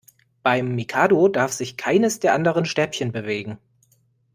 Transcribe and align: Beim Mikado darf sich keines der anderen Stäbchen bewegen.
Beim 0.41 0.73
Mikado 0.73 1.27
darf 1.27 1.51
sich 1.53 1.77
keines 1.77 2.19
der 2.19 2.33
anderen 2.33 2.65
Stäbchen 2.65 3.11
bewegen. 3.11 3.59